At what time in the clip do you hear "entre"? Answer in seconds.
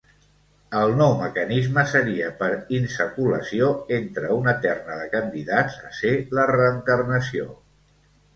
3.99-4.33